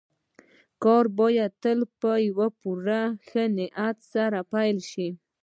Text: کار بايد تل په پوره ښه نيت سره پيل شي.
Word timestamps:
کار 0.83 1.05
بايد 1.17 1.51
تل 1.63 1.79
په 1.99 2.11
پوره 2.59 3.01
ښه 3.27 3.43
نيت 3.57 3.97
سره 4.13 4.39
پيل 4.53 4.77
شي. 4.91 5.07